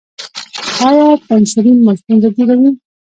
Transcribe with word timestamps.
ایا 0.87 1.07
پنسلین 1.25 1.77
مو 1.83 1.91
ستونزه 1.99 2.29
جوړوي؟ 2.37 2.69